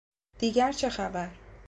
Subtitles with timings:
[0.39, 1.29] دیگر چه خبر؟